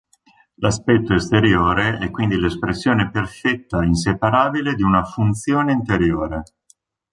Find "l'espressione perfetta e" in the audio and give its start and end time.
2.39-3.85